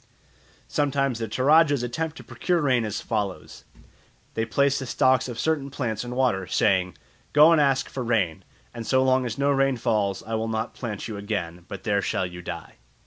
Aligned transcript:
Sometimes 0.67 1.19
the 1.19 1.27
Toradjas 1.27 1.83
attempt 1.83 2.17
to 2.17 2.23
procure 2.23 2.59
rain 2.59 2.85
as 2.85 3.01
follows. 3.01 3.65
They 4.33 4.45
place 4.45 4.79
the 4.79 4.87
stalks 4.87 5.29
of 5.29 5.37
certain 5.39 5.69
plants 5.69 6.03
in 6.03 6.15
water, 6.15 6.47
saying, 6.47 6.97
"Go 7.33 7.51
and 7.51 7.61
ask 7.61 7.87
for 7.87 8.03
rain, 8.03 8.43
and 8.73 8.87
so 8.87 9.03
long 9.03 9.27
as 9.27 9.37
no 9.37 9.51
rain 9.51 9.77
falls 9.77 10.23
I 10.23 10.33
will 10.33 10.47
not 10.47 10.73
plant 10.73 11.07
you 11.07 11.17
again, 11.17 11.65
but 11.67 11.83
there 11.83 12.01
shall 12.01 12.25
you 12.25 12.41
die." 12.41 12.77